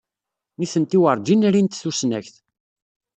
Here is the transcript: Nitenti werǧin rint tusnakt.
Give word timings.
Nitenti 0.59 0.97
werǧin 1.01 1.47
rint 1.53 1.79
tusnakt. 1.83 2.35